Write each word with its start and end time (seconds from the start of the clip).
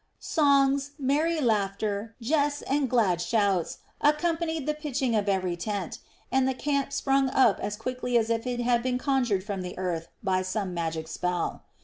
Songs, 0.17 0.93
merry 0.97 1.39
laughter, 1.39 2.15
jests, 2.19 2.63
and 2.63 2.89
glad 2.89 3.21
shouts 3.21 3.77
accompanied 4.01 4.65
the 4.65 4.73
pitching 4.73 5.15
of 5.15 5.29
every 5.29 5.55
tent, 5.55 5.99
and 6.31 6.47
the 6.47 6.55
camp 6.55 6.91
sprung 6.91 7.29
up 7.29 7.59
as 7.59 7.75
quickly 7.75 8.17
as 8.17 8.31
if 8.31 8.47
it 8.47 8.61
had 8.61 8.81
been 8.81 8.97
conjured 8.97 9.43
from 9.43 9.61
the 9.61 9.77
earth 9.77 10.07
by 10.23 10.41
some 10.41 10.73
magic 10.73 11.07
spell. 11.07 11.65